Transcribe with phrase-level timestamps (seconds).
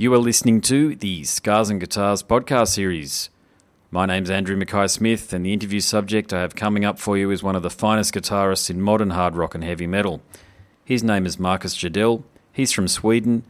[0.00, 3.28] You are listening to the Scars and Guitars podcast series.
[3.90, 7.30] My name's Andrew Mackay Smith, and the interview subject I have coming up for you
[7.30, 10.22] is one of the finest guitarists in modern hard rock and heavy metal.
[10.86, 13.42] His name is Marcus Jidell, he's from Sweden,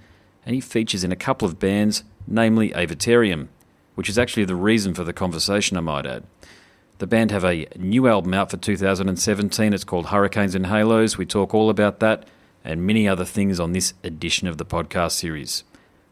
[0.45, 3.47] and he features in a couple of bands, namely Avatarium,
[3.95, 6.25] which is actually the reason for the conversation, I might add.
[6.99, 9.73] The band have a new album out for 2017.
[9.73, 11.17] It's called Hurricanes and Halos.
[11.17, 12.27] We talk all about that
[12.65, 15.63] and many other things on this edition of the podcast series.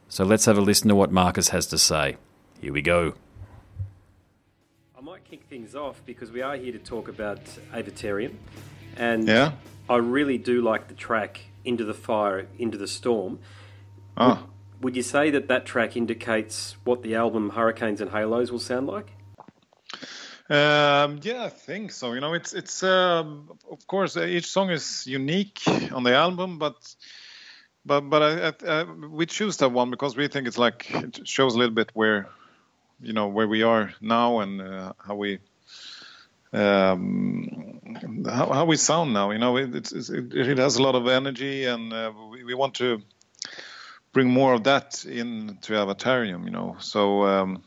[0.08, 2.16] So let's have a listen to what Marcus has to say.
[2.60, 3.14] Here we go.
[4.96, 7.40] I might kick things off because we are here to talk about
[7.72, 8.34] Avatarium.
[8.96, 9.52] And Yeah.
[9.88, 13.38] I really do like the track Into the Fire, Into the Storm.
[14.16, 14.46] Oh,
[14.80, 18.86] Would you say that that track indicates what the album Hurricanes and Halos will sound
[18.86, 19.12] like?
[20.50, 22.12] um, yeah, I think so.
[22.14, 25.60] You know, it's it's um, of course uh, each song is unique
[25.92, 26.76] on the album, but
[27.88, 31.26] but but I, I, I, we choose that one because we think it's like it
[31.26, 32.28] shows a little bit where
[33.00, 35.38] you know where we are now and uh, how we
[36.52, 39.30] um, how, how we sound now.
[39.30, 42.74] You know, it, it, it has a lot of energy, and uh, we, we want
[42.74, 43.02] to
[44.12, 46.44] bring more of that into Avatarium.
[46.44, 47.24] You know, so.
[47.24, 47.64] Um,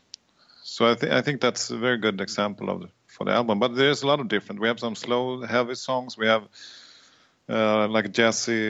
[0.64, 3.58] so I think I think that's a very good example of the, for the album.
[3.58, 4.60] But there's a lot of different.
[4.60, 6.16] We have some slow, heavy songs.
[6.16, 6.44] We have
[7.52, 8.60] uh, like jazzy,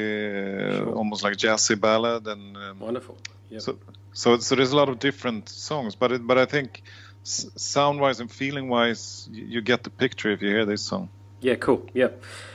[0.87, 3.17] uh, almost like jazzy ballad, and um, Wonderful.
[3.51, 3.63] Yep.
[3.63, 3.79] so
[4.13, 5.95] so so there's a lot of different songs.
[5.95, 6.83] But it, but I think
[7.23, 11.09] s- sound-wise and feeling-wise, you get the picture if you hear this song.
[11.41, 11.87] Yeah, cool.
[11.93, 12.09] Yeah.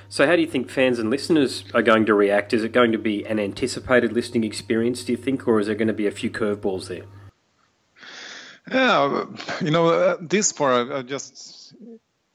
[0.10, 2.54] So, how do you think fans and listeners are going to react?
[2.54, 5.76] Is it going to be an anticipated listening experience, do you think, or is there
[5.76, 7.04] going to be a few curveballs there?
[8.72, 9.26] Yeah,
[9.62, 11.74] you know, uh, this far I, I just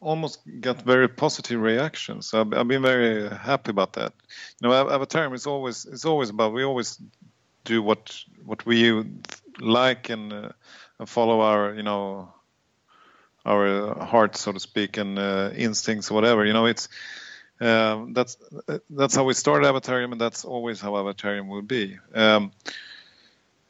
[0.02, 2.34] almost got very positive reactions.
[2.34, 4.12] I've, I've been very happy about that.
[4.60, 6.98] You know, Avatar is always it's always about we always
[7.64, 9.04] do what what we
[9.60, 10.48] like and, uh,
[11.06, 12.32] follow our you know
[13.44, 16.44] our heart, so to speak, and uh, instincts, whatever.
[16.44, 16.88] You know, it's
[17.60, 18.36] um, that's
[18.90, 21.98] that's how we started Avatarium, and that's always how Avatarium will be.
[22.14, 22.52] Um,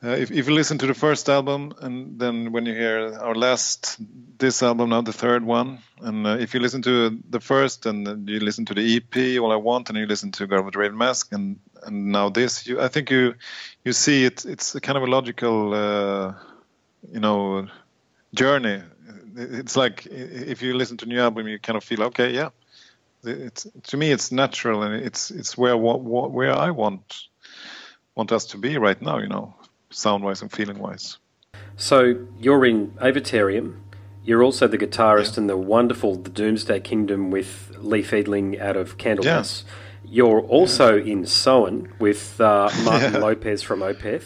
[0.04, 3.34] uh, if, if you listen to the first album and then when you hear our
[3.34, 3.98] last
[4.38, 8.28] this album now the third one and uh, if you listen to the first and
[8.28, 10.98] you listen to the ep all i want and you listen to god with raven
[10.98, 13.34] mask and and now this you i think you
[13.84, 16.34] you see it it's a kind of a logical uh,
[17.12, 17.66] you know
[18.34, 18.82] journey.
[19.36, 22.50] It's like if you listen to new album you kind of feel okay yeah
[23.24, 27.28] it's to me it's natural and it's it's where what, where i want
[28.14, 29.54] want us to be right now you know
[29.92, 31.18] sound wise and feeling wise.
[31.76, 33.76] So you're in Avatarium.
[34.24, 35.42] You're also the guitarist Yeah.
[35.42, 39.64] in the wonderful The Doomsday Kingdom with Leif Edling out of Candlemass.
[39.64, 39.70] Yeah.
[40.04, 43.18] You're also in Soen with uh, Martin Yeah.
[43.20, 44.24] Lopez from Opeth.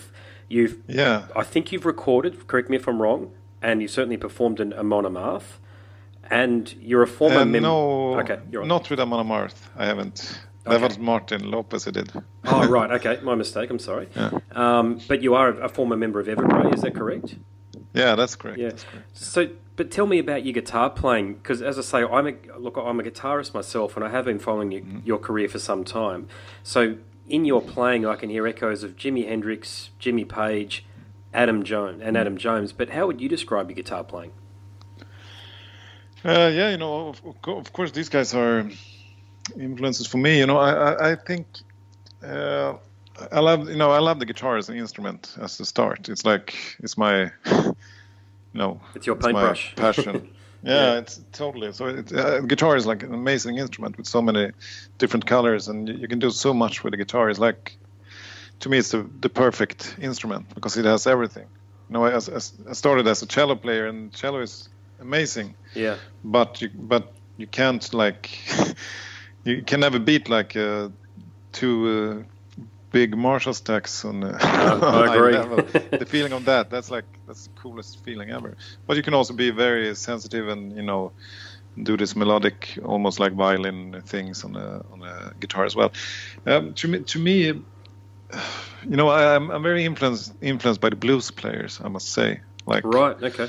[0.49, 2.47] You've, Yeah, I think you've recorded.
[2.47, 3.33] Correct me if I'm wrong.
[3.63, 5.59] And you certainly performed in Amon Amarth.
[6.31, 7.61] And you're a former member.
[7.61, 9.55] no, Okay, you're not with Amon Amarth.
[9.77, 10.41] I haven't.
[10.67, 10.85] That Okay.
[10.85, 11.85] was Martin Lopez.
[11.85, 12.11] Who did.
[12.45, 12.91] Oh, right.
[12.93, 13.21] Okay.
[13.23, 13.71] My mistake.
[13.71, 14.09] I'm sorry.
[14.17, 14.31] Yeah.
[14.53, 16.75] Um, but you are a former member of Evergrey.
[16.75, 17.37] Is that correct?
[17.95, 18.59] Yeah, that's correct.
[18.59, 18.69] Yeah.
[18.71, 19.17] That's correct.
[19.17, 22.77] So, but tell me about your guitar playing, because as I say, I'm a look,
[22.77, 24.99] I'm a guitarist myself, and I have been following your, Mm-hmm.
[25.05, 26.29] your career for some time.
[26.63, 26.97] So,
[27.29, 30.85] in your playing, I can hear echoes of Jimi Hendrix, Jimmy Page,
[31.33, 32.09] Adam Jones, Mm-hmm.
[32.09, 32.73] and Adam Jones.
[32.73, 34.33] But how would you describe your guitar playing?
[36.25, 38.69] Uh, yeah, you know, of of course, these guys are
[39.59, 40.39] influences for me.
[40.39, 41.47] You know, I, I, I think
[42.25, 42.75] uh,
[43.33, 46.09] I love, you know, I love the guitar as an instrument as the start.
[46.09, 47.75] It's like it's my, you
[48.55, 49.75] know, It's your paintbrush.
[49.77, 50.29] passion.
[50.63, 50.95] Yeah.
[50.95, 51.73] Yeah, it's totally.
[51.73, 54.51] So it, uh, guitar is like an amazing instrument with so many
[54.99, 57.31] different colors, and you, you can do so much with the guitar.
[57.31, 57.77] It's like,
[58.61, 61.47] to me, it's the, the perfect instrument because it has everything.
[61.89, 64.69] You know, as, as, I started as a cello player, and cello is
[65.01, 65.97] amazing Yeah.
[66.25, 68.31] but you but you can't like
[69.47, 70.89] you can never beat like uh,
[71.53, 72.27] two
[72.59, 75.57] uh, big Marshall stacks on, uh, I on high level.
[75.99, 78.57] the feeling of that that's like that's the coolest feeling ever.
[78.87, 81.13] But you can also be very sensitive and you know
[81.83, 85.93] do this melodic, almost like violin things on a on a guitar as well.
[86.47, 87.37] Um, to me, to me,
[88.91, 91.81] you know, I, I'm I'm very influenced influenced by the blues players.
[91.83, 93.23] I must say, like Right.
[93.23, 93.49] Okay.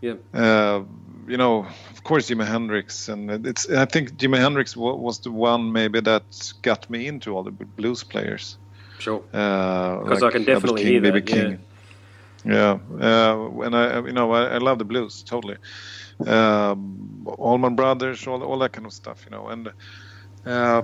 [0.00, 0.14] Yeah.
[0.34, 0.84] uh,
[1.26, 3.68] you know, of course, Jimi Hendrix, and it's.
[3.68, 7.50] I think Jimi Hendrix wa- was the one maybe that got me into all the
[7.50, 8.58] blues players.
[8.98, 9.20] Sure.
[9.20, 11.58] Because I can definitely hear King, that, BB King.
[12.44, 15.56] Yeah, uh, and I, you know, I, I love the blues totally.
[16.24, 19.72] Um, Allman Brothers, all, all that kind of stuff, you know, and
[20.46, 20.82] uh,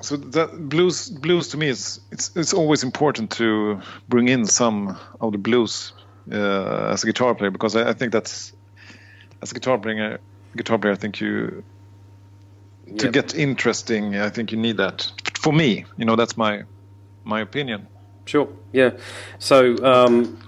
[0.00, 4.96] so that blues blues to me is it's it's always important to bring in some
[5.20, 5.92] of the blues
[6.32, 8.52] uh, as a guitar player because I, I, think that's
[9.42, 10.20] as a guitar player
[10.56, 11.62] guitar player I think you
[12.98, 16.64] to get interesting I think you need that for me you know that's my
[17.24, 17.86] my opinion
[18.24, 18.90] sure yeah
[19.38, 20.38] so um,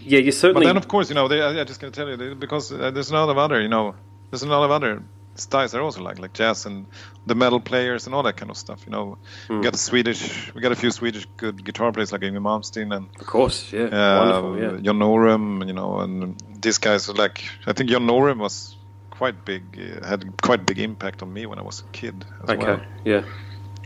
[0.00, 2.08] yeah you certainly but then of course you know they, I, I just to tell
[2.08, 3.94] you because uh, there's a lot of other you know
[4.30, 5.02] there's a lot of other
[5.40, 6.86] styles I also like, like jazz and
[7.26, 8.82] the metal players and all that kind of stuff.
[8.86, 9.48] You know, mm.
[9.48, 9.62] we hmm.
[9.62, 13.08] got a Swedish, we got a few Swedish good guitar players like Yngwie Malmsteen and
[13.20, 14.80] of course, yeah, uh, wonderful, yeah.
[14.82, 18.76] Jon Norum, you know, and these guys are like, I think Jon Norum was
[19.10, 22.50] quite big, uh, had quite big impact on me when I was a kid as
[22.50, 22.66] okay.
[22.66, 22.80] well.
[23.04, 23.22] yeah.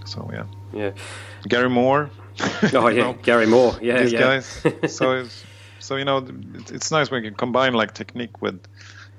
[0.04, 0.92] So yeah, yeah.
[1.48, 2.10] Gary Moore.
[2.74, 3.78] oh yeah, Gary Moore.
[3.80, 4.20] Yeah, these yeah.
[4.20, 4.64] guys.
[4.88, 5.26] so,
[5.78, 6.26] so you know,
[6.70, 8.60] it's nice when you can combine like technique with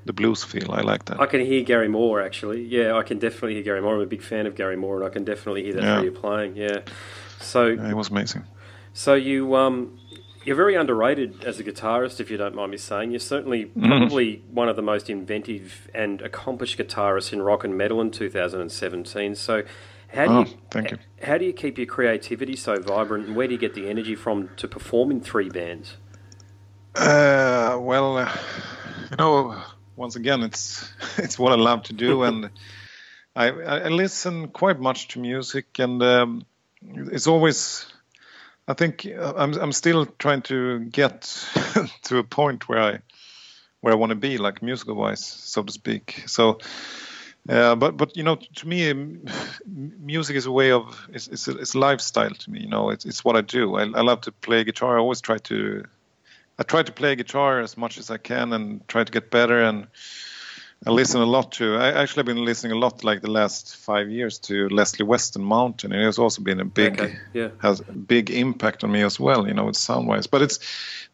[0.05, 0.71] the blues feel.
[0.71, 1.21] I like that.
[1.21, 2.63] I can hear Gary Moore actually.
[2.63, 3.95] Yeah, I can definitely hear Gary Moore.
[3.95, 5.95] I'm a big fan of Gary Moore, and I can definitely hear that yeah.
[5.95, 6.55] through you playing.
[6.55, 6.81] Yeah.
[7.39, 8.43] So yeah, it was amazing.
[8.93, 9.97] So you um,
[10.43, 13.11] you're very underrated as a guitarist, if you don't mind me saying.
[13.11, 13.87] You're certainly mm-hmm.
[13.87, 14.49] probably mm.
[14.49, 19.35] one of the most inventive and accomplished guitarists in rock and metal in 2017.
[19.35, 19.63] So.
[20.13, 20.99] How do oh, you, thank you.
[21.23, 24.13] How do you keep your creativity so vibrant, and where do you get the energy
[24.13, 25.97] from to perform in three bands?
[26.95, 28.37] Uh, well, uh,
[29.09, 29.59] you know,
[29.95, 32.51] once again, it's it's what I love to do, and
[33.35, 36.45] I, I listen quite much to music, and um,
[36.81, 37.87] it's always.
[38.67, 41.21] I think uh, I'm I'm still trying to get
[42.03, 42.99] to a point where I
[43.81, 46.23] where I want to be, like musical wise, so to speak.
[46.27, 46.59] So.
[47.49, 48.93] Uh, but but you know, to me,
[49.99, 52.61] music is a way of it's it's a, it's lifestyle to me.
[52.61, 53.75] You know, it's it's what I do.
[53.75, 54.95] I, I love to play guitar.
[54.95, 55.83] I always try to
[56.57, 59.61] I try to play guitar as much as I can and try to get better
[59.61, 59.87] and
[60.85, 61.77] I listen a lot to.
[61.77, 65.35] I actually have been listening a lot, like the last five years, to Leslie West
[65.35, 65.93] and Mountain.
[65.93, 67.15] And it has also been a big, okay.
[67.33, 67.49] yeah.
[67.61, 69.47] has a big impact on me as well.
[69.47, 70.59] You know, it's sound wise, but it's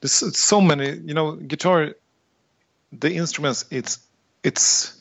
[0.02, 0.90] there's it's so many.
[0.90, 1.94] You know, guitar,
[2.92, 3.66] the instruments.
[3.70, 4.00] It's
[4.44, 5.00] it's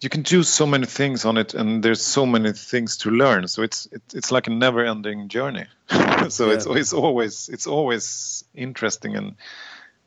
[0.00, 3.46] you can do so many things on it and there's so many things to learn
[3.46, 5.64] so it's it, it's like a never ending journey
[6.28, 6.54] so yeah.
[6.54, 9.36] it's it's always it's always interesting and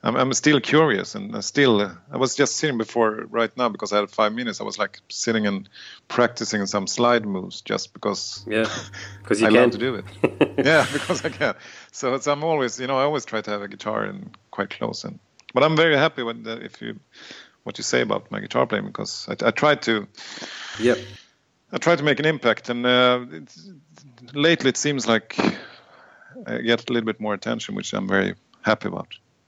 [0.03, 1.81] I'm, I'm still curious and I still
[2.11, 4.99] I was just sitting before right now because I had five minutes I was like
[5.09, 5.67] sitting and
[6.07, 8.69] practicing some slide moves just because yeah
[9.19, 9.55] because I can.
[9.55, 10.05] love to do it
[10.57, 11.55] yeah because I can
[11.91, 14.69] so it's I'm always you know I always try to have a guitar and quite
[14.69, 15.19] close and
[15.53, 16.99] but I'm very happy when the, if you
[17.63, 20.07] what you say about my guitar playing because I, I tried to.
[20.79, 20.95] yeah
[21.71, 23.25] I tried to make an impact, and uh,
[24.33, 25.37] lately it seems like
[26.45, 29.07] I get a little bit more attention, which I'm very happy about.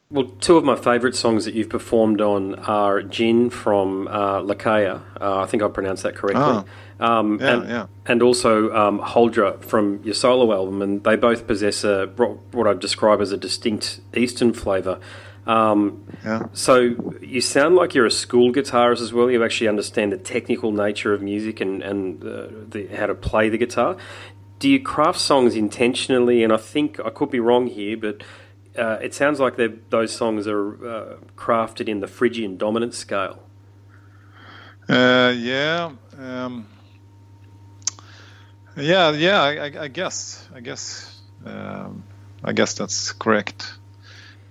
[0.10, 5.02] Well, two of my favourite songs that you've performed on are "Gin" from uh, Lakaya.
[5.20, 6.44] Uh, I think I pronounced that correctly.
[6.44, 6.66] Oh.
[7.06, 7.86] Um, yeah, and, yeah.
[8.06, 12.08] and also um, Huldra from your solo album, and they both possess a
[12.52, 15.00] what I'd describe as a distinct Eastern flavour.
[15.46, 16.48] Um, yeah.
[16.54, 19.30] So you sound like you're a school guitarist as well.
[19.30, 23.50] You actually understand the technical nature of music and and uh, the, how to play
[23.50, 23.98] the guitar.
[24.60, 26.44] Do you craft songs intentionally?
[26.44, 28.24] And I think I could be wrong here, but
[28.78, 29.58] uh, it sounds like
[29.90, 33.44] those songs are uh, crafted in the Phrygian dominant scale.
[34.88, 35.92] Uh, yeah.
[36.18, 36.68] Um,
[38.78, 39.42] yeah, yeah.
[39.42, 40.48] I, I, I, guess.
[40.54, 41.20] I guess.
[41.46, 42.04] Um,
[42.44, 43.74] I guess that's correct.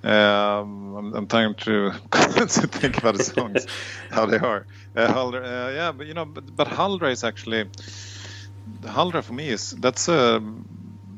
[0.03, 3.67] Um, I'm, I'm, trying to, to think about the songs,
[4.11, 4.67] how they are.
[4.95, 6.69] Uh, Huldra, uh, yeah, but you know, but, but
[7.11, 7.69] is actually
[8.83, 10.41] Huldra for me is that's uh,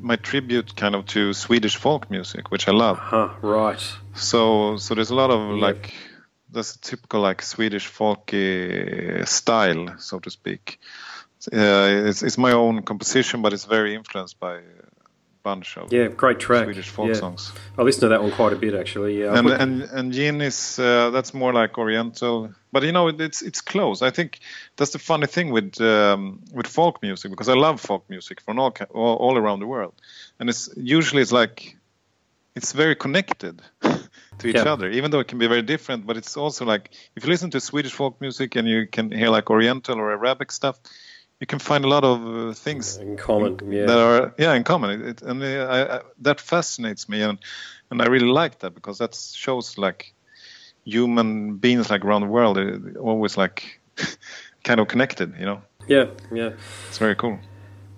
[0.00, 2.98] my tribute kind of to Swedish folk music, which I love.
[2.98, 3.82] Huh, right.
[4.14, 5.66] So so there's a lot of yeah.
[5.66, 5.94] like
[6.50, 10.78] that's a typical like Swedish folky style, so to speak.
[11.52, 14.60] Uh, it's, it's my own composition, but it's very influenced by
[15.48, 16.64] bunch of yeah, great track.
[16.64, 17.14] Swedish folk yeah.
[17.14, 17.52] songs.
[17.78, 19.20] I listened to that one quite a bit actually.
[19.20, 23.40] Yeah, and and and Gin is uh, that's more like Oriental, but you know it's
[23.42, 24.02] it's close.
[24.02, 24.30] I think
[24.76, 28.58] that's the funny thing with um, with folk music because I love folk music from
[28.58, 29.94] all all, all around the world,
[30.38, 31.76] and it's usually it's like
[32.58, 33.62] it's very connected
[34.38, 34.72] to each yeah.
[34.72, 36.06] other, even though it can be very different.
[36.06, 39.30] But it's also like if you listen to Swedish folk music and you can hear
[39.30, 40.76] like Oriental or Arabic stuff,
[41.40, 43.86] you can find a lot of uh, things in common yeah.
[43.86, 47.38] that are yeah in common it, and uh, I, I, that fascinates me and
[47.90, 50.14] and I really like that because that shows like
[50.84, 52.58] human beings like around the world
[52.98, 53.80] always like
[54.64, 56.50] kind of connected you know yeah yeah
[56.88, 57.38] it's very cool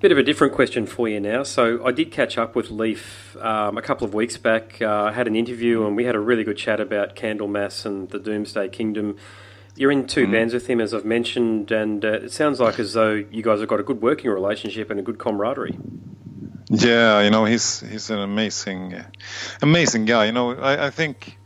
[0.00, 1.42] Bit of a different question for you now.
[1.42, 4.80] So I did catch up with Leif um, a couple of weeks back.
[4.80, 8.08] Uh, I had an interview and we had a really good chat about Candlemass and
[8.08, 9.18] the Doomsday Kingdom
[9.76, 10.32] You're in 2 mm.
[10.32, 13.60] bands with him, as I've mentioned, and uh, it sounds like as though you guys
[13.60, 15.78] have got a good working relationship and a good camaraderie.
[16.68, 18.94] Yeah, you know, he's he's an amazing,
[19.60, 20.26] amazing guy.
[20.26, 21.36] You know, I, I think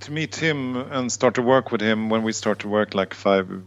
[0.00, 3.14] to meet him and start to work with him when we start to work like
[3.14, 3.62] five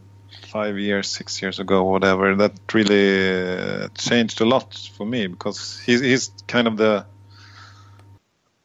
[0.48, 5.80] five years, six years ago, whatever, that really uh, changed a lot for me because
[5.80, 7.06] he's he's kind of the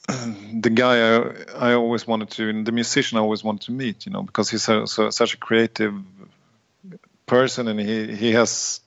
[0.61, 4.07] the guy I, I always wanted to, and the musician I always wanted to meet,
[4.07, 5.95] you know, because he's so, so, such a creative
[7.27, 8.81] person and he, he has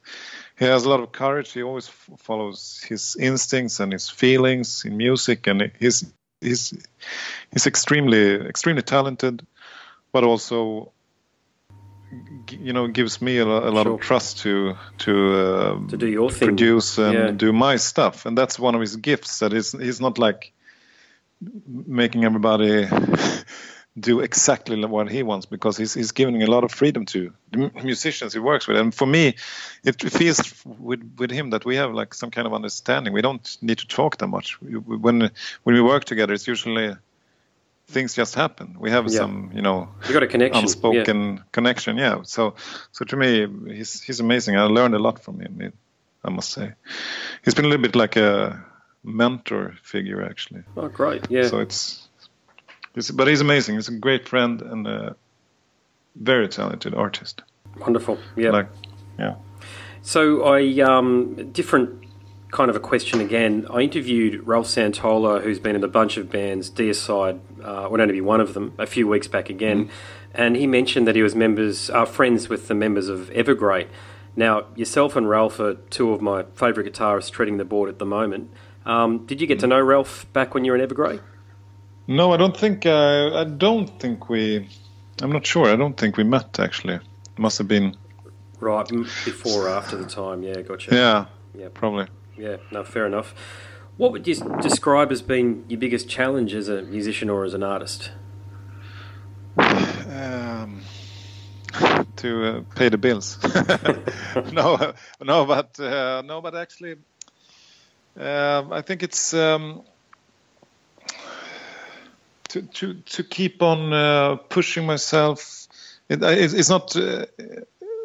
[0.59, 1.53] he has a lot of courage.
[1.53, 6.05] He always f- follows his instincts and his feelings in music, and he's
[6.39, 6.73] he's
[7.51, 9.45] he's extremely extremely talented,
[10.11, 10.91] but also
[12.49, 13.93] you know gives me a, a lot sure.
[13.93, 16.49] of trust to to, uh, to do your thing.
[16.49, 17.31] produce and yeah.
[17.31, 19.39] do my stuff, and that's one of his gifts.
[19.39, 20.53] That is he's not like
[21.67, 22.87] making everybody
[23.99, 27.71] do exactly what he wants because he's he's giving a lot of freedom to the
[27.83, 28.77] musicians he works with.
[28.77, 29.35] And for me
[29.83, 33.13] it feels with with him that we have like some kind of understanding.
[33.13, 34.61] We don't need to talk that much.
[34.61, 35.31] When
[35.63, 36.95] when we work together it's usually
[37.87, 38.77] things just happen.
[38.79, 39.19] We have yeah.
[39.19, 41.43] some you know you got a connection unspoken yeah.
[41.51, 42.21] connection yeah.
[42.23, 42.55] So
[42.91, 44.57] so to me he's he's amazing.
[44.57, 45.73] I learned a lot from him
[46.23, 46.73] i must say.
[47.43, 48.63] He's been a little bit like a
[49.03, 50.63] mentor figure actually.
[50.77, 51.29] Oh, great!
[51.29, 51.47] Yeah.
[51.47, 52.07] So it's,
[52.95, 53.75] it's but he's amazing.
[53.75, 55.15] He's a great friend and a
[56.15, 57.41] very talented artist.
[57.79, 58.17] Wonderful.
[58.35, 58.51] Yeah.
[58.51, 58.69] Like,
[59.17, 59.35] yeah.
[60.01, 62.01] So I um, different
[62.51, 63.65] kind of a question again.
[63.69, 68.13] I interviewed Ralph Santolla, who's been in a bunch of bands, Deicide uh, would only
[68.13, 69.91] be one of them, a few weeks back again, mm-hmm.
[70.33, 73.87] and he mentioned that he was members, uh, friends with the members of Evergrey.
[74.35, 78.05] Now, yourself and Ralph are two of my favourite guitarists treading the board at the
[78.05, 78.51] moment.
[78.85, 81.21] Um, did you get to know Ralph back when you were in Evergrey?
[82.07, 82.85] No, I don't think.
[82.85, 84.67] Uh, I don't think we.
[85.21, 85.67] I'm not sure.
[85.67, 86.95] I don't think we met actually.
[86.95, 87.95] It must have been
[88.59, 90.43] right before or after the time.
[90.43, 90.95] Yeah, gotcha.
[90.95, 92.07] Yeah, yeah, probably.
[92.37, 93.35] Yeah, no, fair enough.
[93.97, 97.63] What would you describe as being your biggest challenge as a musician or as an
[97.63, 98.11] artist?
[100.11, 100.81] Um,
[102.17, 103.37] to uh, pay the bills.
[104.53, 106.95] no, no, but uh, no, but actually,
[108.19, 109.83] uh, I think it's um,
[112.49, 115.67] to to to keep on uh, pushing myself.
[116.09, 116.95] It, it's not.
[116.95, 117.25] Uh,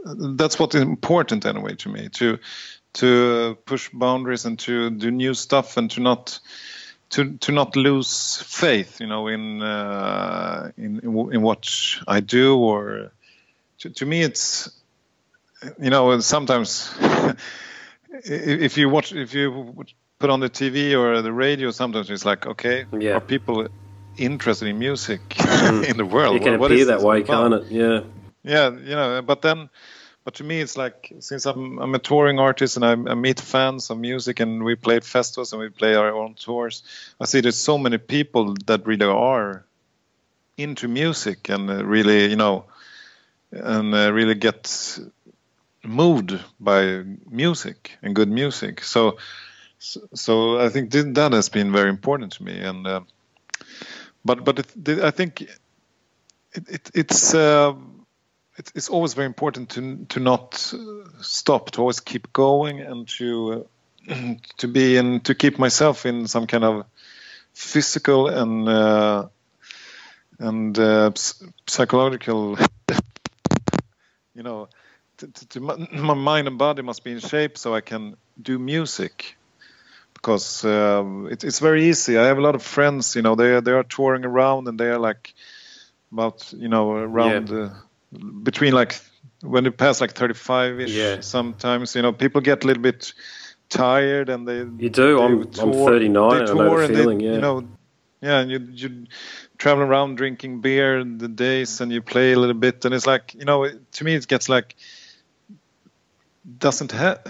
[0.05, 2.09] that's what's important anyway to me.
[2.11, 2.39] To
[2.95, 6.39] to push boundaries and to do new stuff and to not
[7.11, 11.69] to to not lose faith, you know, in uh, in in what
[12.07, 12.57] I do.
[12.57, 13.13] Or
[13.79, 14.71] to, to me, it's
[15.81, 16.95] you know sometimes
[18.25, 19.85] if you watch, if you
[20.19, 23.13] put on the TV or the radio, sometimes it's like, okay, yeah.
[23.13, 23.69] are people
[24.17, 25.89] interested in music mm.
[25.89, 26.37] in the world?
[26.37, 27.65] It can what, appear that way, can't it?
[27.71, 28.01] Yeah.
[28.43, 29.69] Yeah, you know, but then,
[30.25, 33.41] but to me, it's like since I'm, I'm a touring artist and I, I meet
[33.41, 36.85] fans of music and we play festivals and we play our own tours,
[37.21, 39.65] I see there's so many people that really are
[40.57, 42.67] into music and uh, really, you know,
[43.51, 44.99] and uh, really get
[45.85, 48.83] moved by music and good music.
[48.83, 49.19] So,
[49.79, 52.61] so, I think that has been very important to me.
[52.61, 53.01] And uh,
[54.25, 57.35] but but it, I think it, it, it's.
[57.35, 57.75] Uh,
[58.75, 60.75] it's always very important to to not
[61.21, 63.67] stop, to always keep going, and to
[64.09, 64.15] uh,
[64.57, 66.87] to be and to keep myself in some kind of
[67.53, 69.29] physical and uh,
[70.39, 71.11] and uh,
[71.67, 72.59] psychological
[74.37, 74.69] you know
[75.19, 78.17] to, to, to my, my, mind and body must be in shape so I can
[78.41, 79.37] do music
[80.15, 82.19] because um, it, it's very easy.
[82.19, 84.89] I have a lot of friends, you know, they they are touring around and they
[84.89, 85.35] are like
[86.13, 87.57] about you know around yeah.
[87.57, 89.01] uh, between like
[89.43, 90.91] when they pass like 35 ish.
[90.91, 91.21] Yeah.
[91.21, 93.13] Sometimes you know people get a little bit
[93.69, 95.17] tired and they you do.
[95.17, 97.19] They I'm tour, I'm 39 and I know the feeling.
[97.19, 97.33] They, yeah.
[97.33, 97.69] You know,
[98.27, 99.07] yeah, and you you
[99.59, 103.35] travel around drinking beer the days and you play a little bit and it's like
[103.35, 104.75] you know to me it gets like
[106.59, 107.21] doesn't have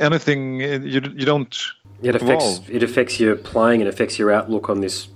[0.00, 1.56] anything you you don't
[2.02, 5.08] it affects it affects your playing it affects your outlook on this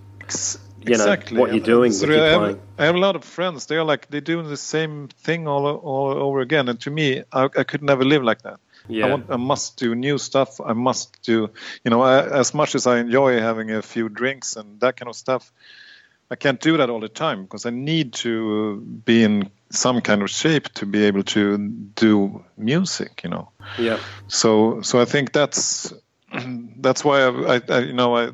[0.82, 1.38] you know exactly.
[1.38, 4.20] what you're doing so I, have, I, have, a lot of friends they're like they're
[4.20, 8.04] doing the same thing all, all over again and to me I, I could never
[8.04, 9.06] live like that yeah.
[9.06, 11.50] I, want, I must do new stuff I must do
[11.84, 15.08] you know I, as much as I enjoy having a few drinks and that kind
[15.08, 15.52] of stuff
[16.30, 20.22] I can't do that all the time because I need to be in some kind
[20.22, 23.50] of shape to be able to do music, you know.
[23.76, 23.98] Yeah.
[24.28, 25.92] So so I think that's
[26.76, 28.30] that's why I, I, I you know I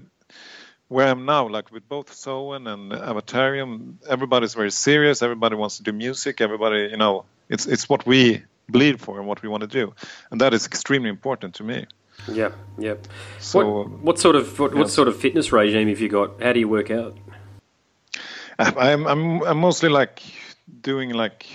[0.88, 5.22] where I'm now, like with both Soen and Avatarium, everybody's very serious.
[5.22, 6.40] Everybody wants to do music.
[6.40, 9.94] Everybody, you know, it's it's what we bleed for and what we want to do,
[10.30, 11.87] and that is extremely important to me.
[12.28, 12.94] Yeah, yeah.
[13.40, 16.42] So, what, what sort of what, what sort of fitness regime have you got?
[16.42, 17.16] How do you work out?
[18.58, 20.23] I'm I'm I'm mostly like
[20.80, 21.46] doing like,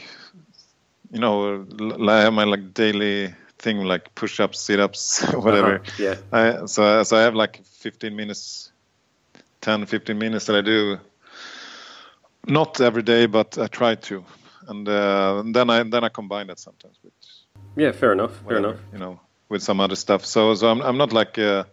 [1.11, 1.65] you know,
[2.07, 5.75] I have my like daily thing like push-ups, sit-ups, whatever.
[5.75, 6.15] Uh-huh, yeah.
[6.31, 8.71] I, so so I have like 15 minutes,
[9.61, 10.99] 10, 15 minutes that I do.
[12.47, 14.25] Not every day, but I try to,
[14.67, 17.13] and, uh, and then I then I combine that sometimes with
[17.75, 18.31] Yeah, fair enough.
[18.47, 18.77] Fair enough.
[18.93, 20.25] you know, with some other stuff.
[20.25, 21.63] So so I'm I'm not like uh,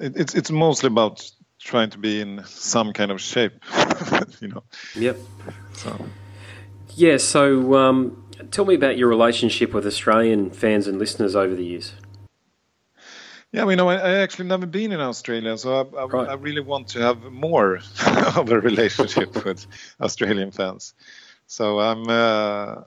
[0.00, 1.30] it, it's it's mostly about
[1.60, 3.52] trying to be in some kind of shape,
[4.40, 4.62] you know.
[4.94, 5.16] Yep.
[5.74, 6.06] So.
[6.94, 7.16] Yeah.
[7.18, 11.94] So, um, tell me about your relationship with Australian fans and listeners over the years.
[13.52, 16.28] Yeah, you know, I, I actually never been in Australia, so I, I, Right.
[16.28, 17.78] I really want to have more
[18.36, 19.66] of a relationship with
[20.00, 20.94] Australian fans.
[21.46, 22.04] So I'm.
[22.08, 22.82] Uh,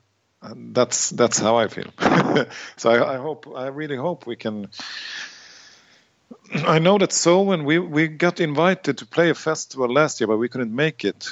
[0.56, 1.90] that's that's how I feel.
[2.76, 4.70] so I, I hope, I really hope we can.
[6.52, 10.28] I know that so when we we got invited to play a festival last year,
[10.28, 11.28] but we couldn't make it.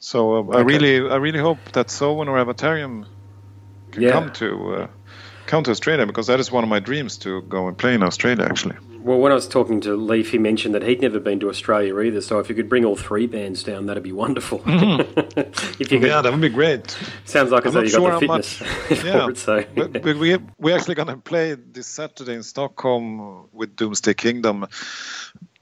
[0.00, 3.06] So uh, I really, I really hope that Soen or Avatarium
[3.92, 4.10] can Yeah.
[4.12, 4.88] come to uh,
[5.46, 8.02] come to Australia because that is one of my dreams to go and play in
[8.02, 8.44] Australia.
[8.44, 8.76] Actually.
[9.02, 11.98] Well, when I was talking to Leif, he mentioned that he'd never been to Australia
[12.00, 12.20] either.
[12.20, 14.62] So, if you could bring all three bands down, that'd be wonderful.
[14.66, 16.96] if you could, Yeah, that would be great.
[17.24, 18.60] sounds like as I'm though not you got sure the how fitness
[19.04, 19.38] Yeah, for it.
[19.38, 24.66] So, but, but we we're actually gonna play this Saturday in Stockholm with Doomsday Kingdom.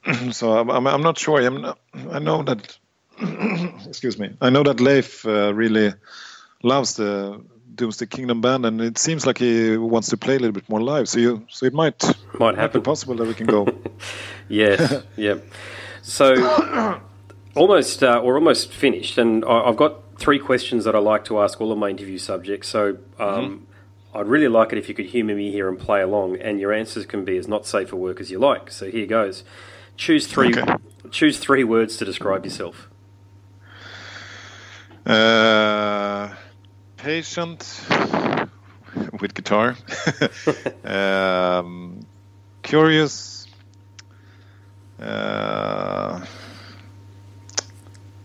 [0.32, 1.40] so I'm, I'm I'm not sure.
[1.40, 1.78] I'm not,
[2.10, 2.78] I know that.
[3.86, 4.30] excuse me.
[4.40, 5.92] I know that Leif uh, really
[6.62, 7.40] loves the
[7.78, 10.82] Doomsday Kingdom band, and it seems like he wants to play a little bit more
[10.82, 11.08] live.
[11.08, 12.04] So you, so it might
[12.38, 12.82] might happen.
[12.82, 13.66] possible that we can go.
[14.50, 15.36] Yes, yeah.
[16.02, 16.34] So
[17.54, 21.38] almost uh, we're almost finished, and I- I've got three questions that I like to
[21.40, 22.68] ask all of my interview subjects.
[22.68, 23.66] So um,
[24.14, 26.72] I'd really like it if you could humour me here and play along, and your
[26.72, 28.70] answers can be as not safe for work as you like.
[28.70, 29.44] So here goes.
[29.98, 30.48] Choose three.
[30.56, 30.74] Okay.
[31.10, 32.88] Choose three words to describe yourself.
[35.06, 35.10] Uh,
[36.98, 37.80] patient
[39.20, 39.76] with guitar.
[40.84, 42.00] um,
[42.62, 43.46] curious.
[45.00, 46.24] Uh,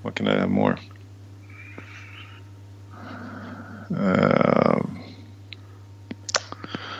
[0.01, 0.77] what can I have more?
[3.95, 4.81] Uh,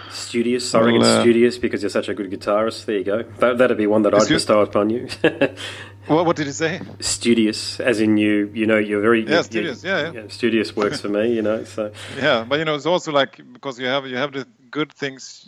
[0.10, 0.74] Studious.
[0.74, 2.86] I reckon Well, uh, studious because you're such a good guitarist.
[2.86, 3.24] There you go.
[3.40, 5.08] That, that'd be one that I'd bestow upon you.
[6.08, 6.82] what, what did he say?
[7.00, 8.52] studious, as in you.
[8.54, 9.22] You know, you're very.
[9.26, 10.24] Yeah, you- studious, yeah, yeah.
[10.28, 11.34] studious works for me.
[11.34, 11.92] You know, so.
[12.18, 15.48] Yeah, but you know, it's also like because you have you have the good things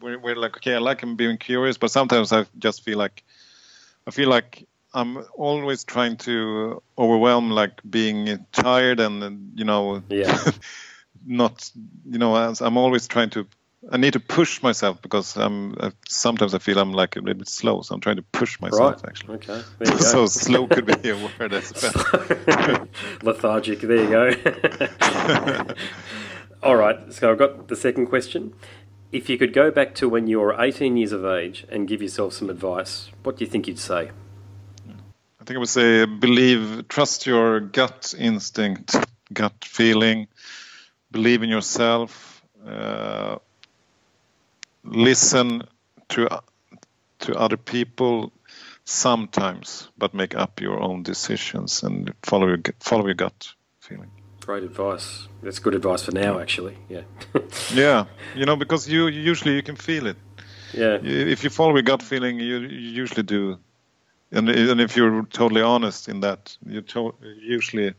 [0.00, 3.24] where, where like okay, I like him being curious, but sometimes I just feel like
[4.06, 10.38] I feel like I'm always trying to overwhelm like being tired and you know Yeah.
[11.26, 11.70] not
[12.08, 13.46] you know as I'm always trying to
[13.92, 17.38] I need to push myself because I'm uh, sometimes I feel I'm like a little
[17.38, 19.08] bit slow, so I'm trying to push myself Right.
[19.08, 19.34] actually.
[19.36, 19.62] Okay.
[19.78, 20.04] There you go.
[20.04, 22.88] so slow could be a word as well.
[23.22, 23.80] Lethargic.
[23.80, 24.30] There you go.
[26.62, 27.12] All right.
[27.12, 28.54] So I've got the second question.
[29.12, 32.02] If you could go back to when you were 18 years of age and give
[32.02, 34.10] yourself some advice, what do you think you'd say?
[35.40, 38.96] I think I would say believe, trust your gut instinct,
[39.32, 40.26] gut feeling,
[41.12, 43.36] believe in yourself, uh,
[44.86, 45.62] listen
[46.08, 46.28] to
[47.18, 48.32] to other people
[48.84, 54.10] sometimes, but make up your own decisions and follow your gut- follow your gut feeling.
[54.40, 55.28] Great advice.
[55.42, 56.76] That's good advice for now, actually.
[56.88, 57.02] Yeah.
[57.74, 60.16] Yeah, you know, because you you usually you can feel it.
[60.74, 60.98] yeah.
[61.02, 63.58] If you follow your gut feeling, you, you usually do,
[64.32, 67.94] and and if you're totally honest in that, you to, usually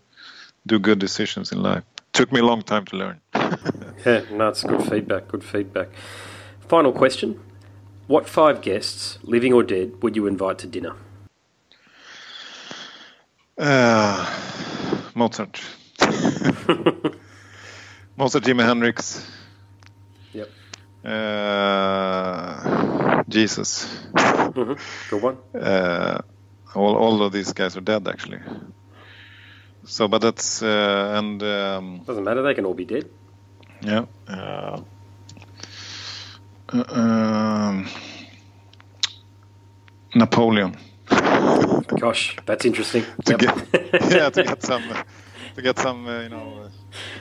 [0.65, 1.84] do good decisions in life.
[2.13, 3.19] Took me a long time to learn.
[4.06, 4.21] Yeah.
[4.32, 5.28] No, it's good feedback.
[5.28, 5.88] Good feedback.
[6.67, 7.39] Final question.
[8.08, 10.93] What five guests, living or dead, would you invite to dinner?
[13.58, 14.25] Uh,
[15.15, 15.60] Mozart,
[18.17, 19.25] Mozart, Jimi Hendrix,
[20.34, 20.49] Yep.
[21.03, 22.53] uh,
[23.27, 23.86] Jesus.
[24.15, 24.73] hmm
[25.10, 25.38] Good one.
[25.60, 26.19] Uh,
[26.75, 28.39] all all of these guys are dead actually.
[29.86, 31.41] So, but that's uh, and.
[31.41, 32.43] Um, Doesn't matter.
[32.43, 33.10] They can all be dead.
[33.82, 34.06] Yeah.
[34.27, 34.82] Uh,
[36.73, 37.88] uh, um,
[40.15, 40.75] Napoleon.
[41.99, 43.03] Gosh, that's interesting.
[43.25, 43.39] To Yep.
[43.39, 44.84] get, yeah, to get some,
[45.56, 46.69] to get some, uh, you know,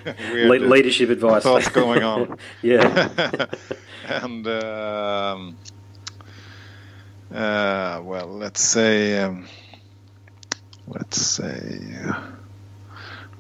[0.06, 1.44] uh, weird Le- leadership advice.
[1.44, 2.36] What's going on.
[2.62, 3.46] yeah.
[4.08, 5.56] and um,
[7.34, 9.46] Uh, well, let's say, um,
[10.86, 11.58] let's say,
[12.06, 12.12] uh,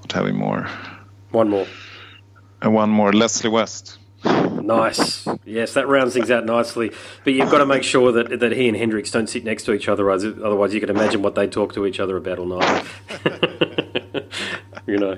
[0.00, 0.66] what have we more?
[1.30, 1.66] One more.
[2.62, 3.98] And one more, Leslie West.
[4.66, 5.28] Nice.
[5.44, 6.90] Yes, that rounds things out nicely.
[7.22, 9.72] But you've got to make sure that, that he and Hendrix don't sit next to
[9.72, 12.84] each other, otherwise you can imagine what they talk to each other about all night.
[14.86, 15.16] you know.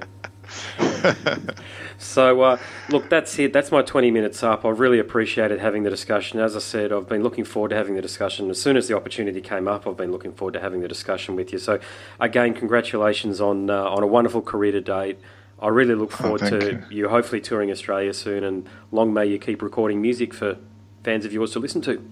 [1.99, 2.59] so, uh,
[2.91, 3.55] look, that's it.
[3.55, 4.67] That's my 20 minutes up.
[4.67, 6.41] I really appreciated having the discussion.
[6.41, 8.51] As I said, I've been looking forward to having the discussion.
[8.51, 11.37] As soon as the opportunity came up, I've been looking forward to having the discussion
[11.37, 11.59] with you.
[11.59, 11.81] So,
[12.21, 15.19] again, congratulations on uh, on a wonderful career to date.
[15.61, 16.85] I really look oh, forward oh, to you.
[16.91, 20.57] you hopefully touring Australia soon, and long may you keep recording music for
[21.03, 22.03] fans of yours to listen to.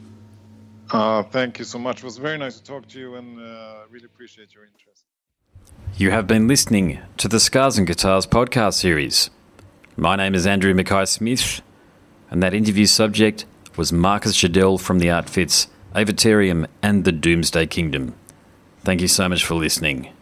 [0.90, 1.98] Uh, thank you so much.
[1.98, 5.04] It was very nice to talk to you, and uh, really appreciate your interest.
[5.96, 9.30] You have been listening to the Scars and Guitars podcast series.
[9.96, 11.62] My name is Andrew Mackay Smith,
[12.30, 18.14] and that interview subject was Marcus Jidell from the Outfits, Avatarium, and the Doomsday Kingdom.
[18.82, 20.12] Thank you so much for listening.